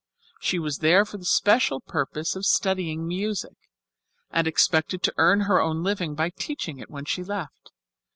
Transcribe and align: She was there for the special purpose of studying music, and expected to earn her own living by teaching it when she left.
She 0.39 0.57
was 0.57 0.79
there 0.79 1.05
for 1.05 1.19
the 1.19 1.25
special 1.25 1.79
purpose 1.79 2.35
of 2.35 2.43
studying 2.43 3.07
music, 3.07 3.53
and 4.31 4.47
expected 4.47 5.03
to 5.03 5.13
earn 5.19 5.41
her 5.41 5.61
own 5.61 5.83
living 5.83 6.15
by 6.15 6.31
teaching 6.31 6.79
it 6.79 6.89
when 6.89 7.05
she 7.05 7.23
left. 7.23 7.69